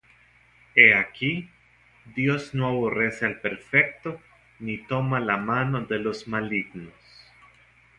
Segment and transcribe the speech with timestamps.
[0.73, 1.51] He aquí,
[2.15, 4.19] Dios no aborrece al perfecto,
[4.57, 6.91] Ni toma la mano de los malignos.